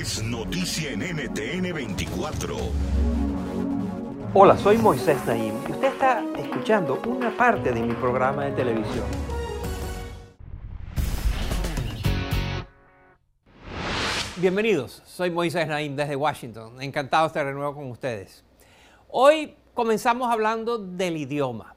[0.00, 2.56] es noticia en NTN 24.
[4.32, 9.04] Hola, soy Moisés Naim y usted está escuchando una parte de mi programa de televisión.
[14.36, 16.80] Bienvenidos, soy Moisés Naim desde Washington.
[16.80, 18.42] Encantado de estar de nuevo con ustedes.
[19.08, 21.74] Hoy comenzamos hablando del idioma.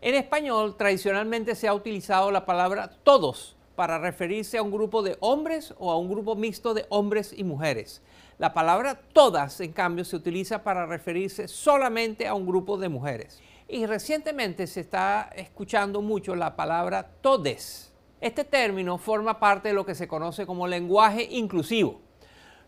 [0.00, 5.16] En español tradicionalmente se ha utilizado la palabra todos para referirse a un grupo de
[5.20, 8.02] hombres o a un grupo mixto de hombres y mujeres.
[8.36, 13.40] La palabra todas, en cambio, se utiliza para referirse solamente a un grupo de mujeres.
[13.68, 17.90] Y recientemente se está escuchando mucho la palabra todes.
[18.20, 22.02] Este término forma parte de lo que se conoce como lenguaje inclusivo.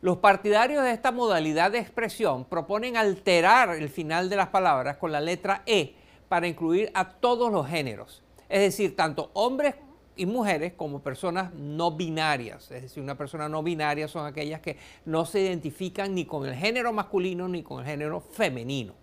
[0.01, 5.13] Los partidarios de esta modalidad de expresión proponen alterar el final de las palabras con
[5.13, 5.95] la letra E
[6.31, 9.75] para incluir a todos los géneros, es decir, tanto hombres
[10.17, 12.71] y mujeres como personas no binarias.
[12.71, 16.55] Es decir, una persona no binaria son aquellas que no se identifican ni con el
[16.55, 18.95] género masculino ni con el género femenino.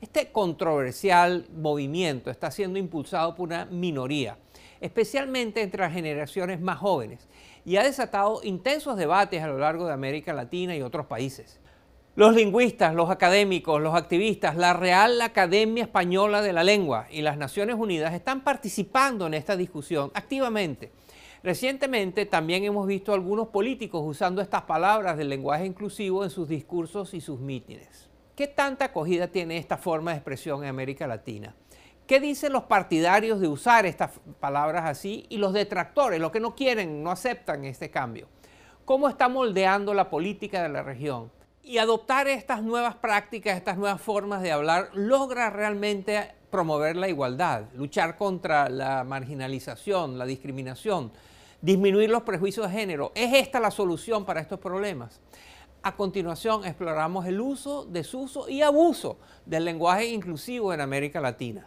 [0.00, 4.36] Este controversial movimiento está siendo impulsado por una minoría,
[4.80, 7.28] especialmente entre las generaciones más jóvenes,
[7.64, 11.60] y ha desatado intensos debates a lo largo de América Latina y otros países.
[12.16, 17.36] Los lingüistas, los académicos, los activistas, la Real Academia Española de la Lengua y las
[17.36, 20.92] Naciones Unidas están participando en esta discusión activamente.
[21.42, 27.12] Recientemente también hemos visto algunos políticos usando estas palabras del lenguaje inclusivo en sus discursos
[27.12, 28.08] y sus mítines.
[28.34, 31.54] ¿Qué tanta acogida tiene esta forma de expresión en América Latina?
[32.06, 36.54] ¿Qué dicen los partidarios de usar estas palabras así y los detractores, los que no
[36.54, 38.26] quieren, no aceptan este cambio?
[38.86, 41.35] ¿Cómo está moldeando la política de la región?
[41.68, 47.64] Y adoptar estas nuevas prácticas, estas nuevas formas de hablar, logra realmente promover la igualdad,
[47.74, 51.10] luchar contra la marginalización, la discriminación,
[51.60, 53.10] disminuir los prejuicios de género.
[53.16, 55.20] ¿Es esta la solución para estos problemas?
[55.82, 61.66] A continuación exploramos el uso, desuso y abuso del lenguaje inclusivo en América Latina.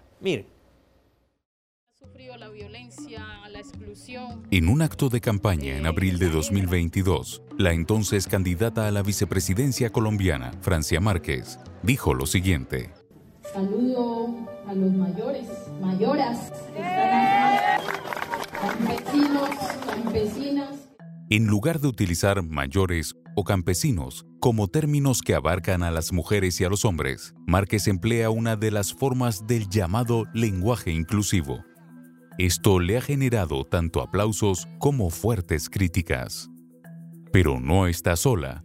[2.38, 4.48] La violencia, la exclusión.
[4.52, 9.90] En un acto de campaña en abril de 2022, la entonces candidata a la vicepresidencia
[9.90, 12.94] colombiana, Francia Márquez, dijo lo siguiente.
[13.52, 15.48] Saludo a los mayores,
[15.82, 16.54] mayoras,
[18.62, 19.50] campesinos,
[19.86, 20.90] campesinas.
[21.30, 26.64] En lugar de utilizar mayores o campesinos como términos que abarcan a las mujeres y
[26.64, 31.66] a los hombres, Márquez emplea una de las formas del llamado lenguaje inclusivo
[32.40, 36.50] esto le ha generado tanto aplausos como fuertes críticas.
[37.34, 38.64] Pero no está sola.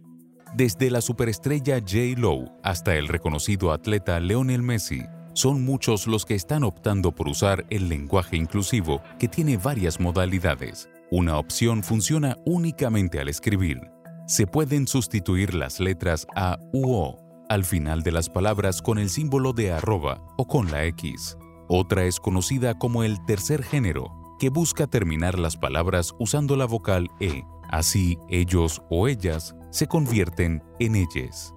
[0.55, 2.17] Desde la superestrella J.
[2.17, 5.03] Lowe hasta el reconocido atleta Lionel Messi,
[5.33, 10.87] son muchos los que están optando por usar el lenguaje inclusivo que tiene varias modalidades.
[11.11, 13.81] Una opción funciona únicamente al escribir.
[14.25, 19.09] Se pueden sustituir las letras A u O al final de las palabras con el
[19.09, 21.37] símbolo de arroba o con la X.
[21.67, 27.09] Otra es conocida como el tercer género, que busca terminar las palabras usando la vocal
[27.19, 27.43] E.
[27.69, 31.55] Así, ellos o ellas se convierten en ellas.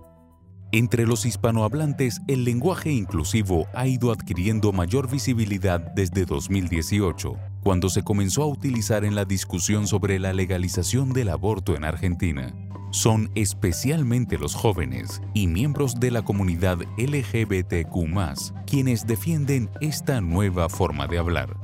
[0.71, 7.37] Entre los hispanohablantes, el lenguaje inclusivo ha ido adquiriendo mayor visibilidad desde 2018,
[7.69, 12.55] cuando se comenzó a utilizar en la discusión sobre la legalización del aborto en Argentina
[12.93, 21.09] son especialmente los jóvenes y miembros de la comunidad LGBTQ quienes defienden esta nueva forma
[21.09, 21.59] de hablar.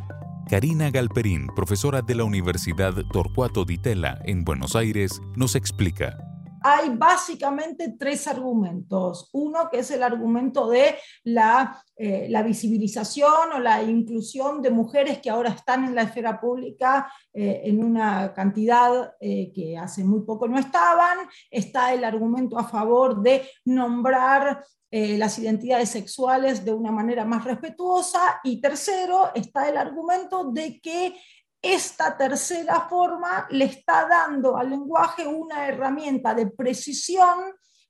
[0.50, 6.18] Karina Galperín, profesora de la Universidad Torcuato Di Tella en Buenos Aires, nos explica
[6.66, 9.28] hay básicamente tres argumentos.
[9.34, 15.18] Uno que es el argumento de la, eh, la, visibilización o la inclusión de mujeres
[15.18, 20.22] que ahora están en la esfera pública eh, en una cantidad eh, que hace muy
[20.22, 21.18] poco no estaban.
[21.50, 24.64] Está el argumento a favor de nombrar
[24.96, 28.40] las identidades sexuales de una manera más respetuosa.
[28.44, 31.16] Y tercero, está el argumento de que
[31.64, 37.38] esta tercera forma le está dando al lenguaje una herramienta de precisión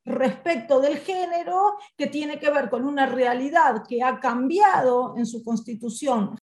[0.04, 5.42] respecto del género que tiene que ver con una realidad que ha cambiado en su
[5.42, 6.38] constitución.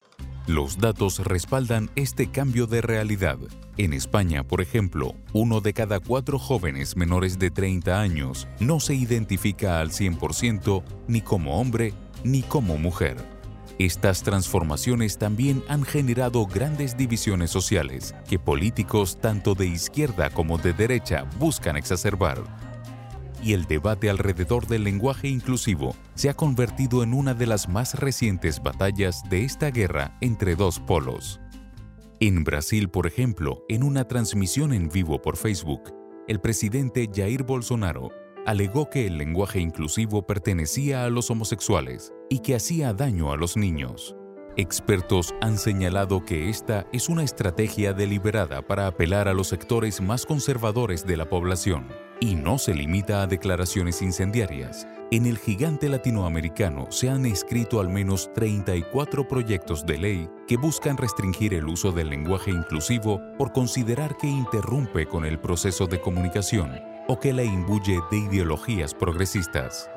[0.47, 3.37] Los datos respaldan este cambio de realidad.
[3.75, 8.95] En España, por ejemplo, uno de cada cuatro jóvenes menores de 30 años no se
[8.95, 13.36] identifica al 100% ni como hombre ni como mujer.
[13.79, 20.73] Estas transformaciones también han generado grandes divisiones sociales que políticos tanto de izquierda como de
[20.73, 22.41] derecha buscan exacerbar.
[23.43, 27.93] Y el debate alrededor del lenguaje inclusivo se ha convertido en una de las más
[27.99, 31.39] recientes batallas de esta guerra entre dos polos.
[32.19, 35.93] En Brasil, por ejemplo, en una transmisión en vivo por Facebook,
[36.27, 38.09] el presidente Jair Bolsonaro
[38.47, 43.57] alegó que el lenguaje inclusivo pertenecía a los homosexuales y que hacía daño a los
[43.57, 44.15] niños.
[44.55, 50.25] Expertos han señalado que esta es una estrategia deliberada para apelar a los sectores más
[50.25, 51.89] conservadores de la población
[52.21, 54.87] y no se limita a declaraciones incendiarias.
[55.11, 60.95] En el gigante latinoamericano se han escrito al menos 34 proyectos de ley que buscan
[60.95, 66.96] restringir el uso del lenguaje inclusivo por considerar que interrumpe con el proceso de comunicación
[67.07, 69.89] o que la imbuye de ideologías progresistas.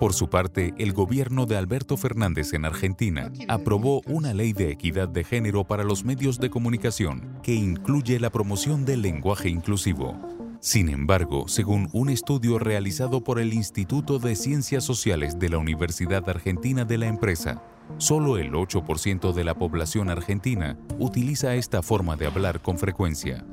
[0.00, 5.08] Por su parte, el gobierno de Alberto Fernández en Argentina aprobó una ley de equidad
[5.08, 10.18] de género para los medios de comunicación que incluye la promoción del lenguaje inclusivo.
[10.60, 16.28] Sin embargo, según un estudio realizado por el Instituto de Ciencias Sociales de la Universidad
[16.28, 17.62] Argentina de la empresa,
[17.98, 23.44] solo el 8% de la población argentina utiliza esta forma de hablar con frecuencia.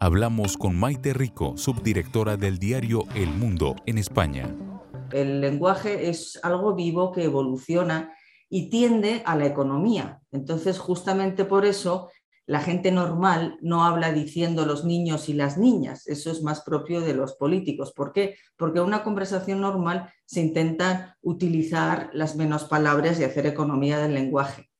[0.00, 4.54] Hablamos con Maite Rico, subdirectora del diario El Mundo en España.
[5.10, 8.14] El lenguaje es algo vivo que evoluciona
[8.48, 10.20] y tiende a la economía.
[10.30, 12.10] Entonces, justamente por eso,
[12.46, 16.06] la gente normal no habla diciendo los niños y las niñas.
[16.06, 17.92] Eso es más propio de los políticos.
[17.92, 18.36] ¿Por qué?
[18.56, 24.14] Porque en una conversación normal se intentan utilizar las menos palabras y hacer economía del
[24.14, 24.70] lenguaje.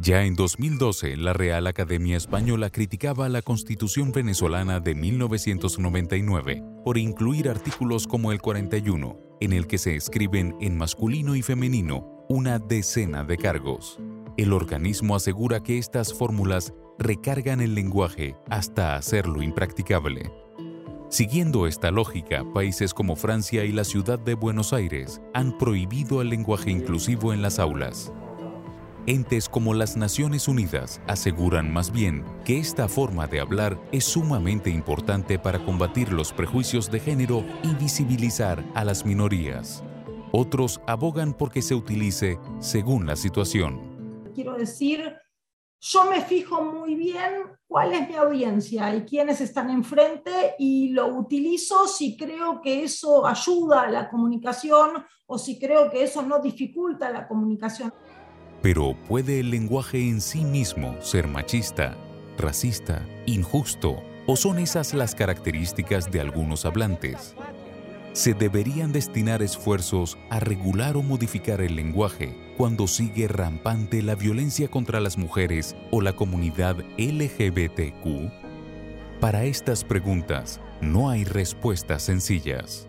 [0.00, 7.48] Ya en 2012, la Real Academia Española criticaba la Constitución venezolana de 1999 por incluir
[7.48, 13.24] artículos como el 41, en el que se escriben en masculino y femenino una decena
[13.24, 13.98] de cargos.
[14.36, 20.30] El organismo asegura que estas fórmulas recargan el lenguaje hasta hacerlo impracticable.
[21.08, 26.28] Siguiendo esta lógica, países como Francia y la ciudad de Buenos Aires han prohibido el
[26.28, 28.12] lenguaje inclusivo en las aulas.
[29.08, 34.68] Entes como las Naciones Unidas aseguran más bien que esta forma de hablar es sumamente
[34.68, 39.82] importante para combatir los prejuicios de género y visibilizar a las minorías.
[40.30, 43.80] Otros abogan porque se utilice según la situación.
[44.34, 45.16] Quiero decir,
[45.80, 51.06] yo me fijo muy bien cuál es mi audiencia y quiénes están enfrente y lo
[51.06, 56.40] utilizo si creo que eso ayuda a la comunicación o si creo que eso no
[56.40, 57.90] dificulta la comunicación.
[58.62, 61.96] Pero ¿puede el lenguaje en sí mismo ser machista,
[62.36, 67.34] racista, injusto o son esas las características de algunos hablantes?
[68.12, 74.68] Se deberían destinar esfuerzos a regular o modificar el lenguaje cuando sigue rampante la violencia
[74.68, 78.32] contra las mujeres o la comunidad LGBTQ?
[79.20, 82.88] Para estas preguntas no hay respuestas sencillas.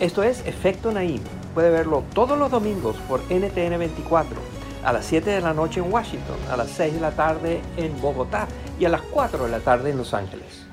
[0.00, 1.20] Esto es Efecto Naim.
[1.54, 4.36] Puede verlo todos los domingos por NTN 24,
[4.84, 8.00] a las 7 de la noche en Washington, a las 6 de la tarde en
[8.00, 8.48] Bogotá
[8.78, 10.66] y a las 4 de la tarde en Los Ángeles.